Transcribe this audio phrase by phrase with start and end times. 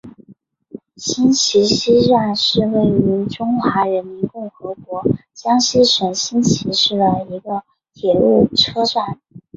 [0.95, 5.03] 新沂西站是位于中华人民共和国
[5.35, 7.61] 江苏省新沂市的一个
[7.93, 9.21] 铁路车站。